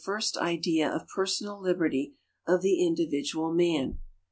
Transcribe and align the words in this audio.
st 0.19 0.35
idea 0.41 0.89
of 0.91 1.07
personal 1.07 1.61
liberty 1.61 2.15
of 2.47 2.63
the 2.63 2.83
individual 2.83 3.53
man. 3.53 3.99